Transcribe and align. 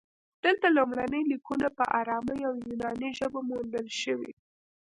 دلته 0.43 0.67
لومړني 0.77 1.21
لیکونه 1.31 1.67
په 1.77 1.83
ارامي 1.99 2.39
او 2.49 2.53
یوناني 2.65 3.09
ژبو 3.19 3.39
موندل 3.49 3.87
شوي 4.01 4.33